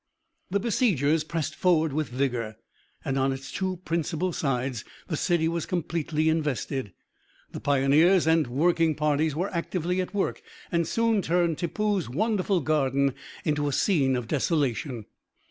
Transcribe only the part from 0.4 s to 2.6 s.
The besiegers pressed forward with vigour,